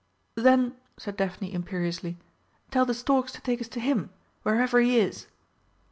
[0.33, 2.17] "Then," said Daphne imperiously,
[2.71, 4.09] "tell the storks to take us to him
[4.41, 5.27] wherever he is."